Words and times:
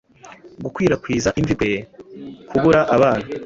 Gukwirakwiza 0.63 1.29
imvi 1.39 1.53
kwe, 1.59 1.71
kubura 2.49 2.81
abana 2.95 3.25